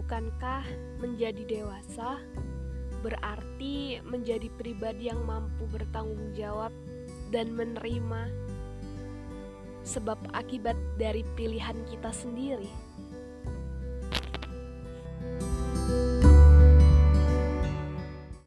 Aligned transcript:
Bukankah 0.00 0.64
menjadi 0.96 1.44
dewasa 1.44 2.16
berarti 3.04 4.00
menjadi 4.00 4.48
pribadi 4.56 5.12
yang 5.12 5.20
mampu 5.28 5.68
bertanggung 5.68 6.32
jawab 6.32 6.72
dan 7.28 7.52
menerima 7.52 8.32
sebab 9.84 10.16
akibat 10.32 10.80
dari 10.96 11.20
pilihan 11.36 11.76
kita 11.84 12.16
sendiri? 12.16 12.72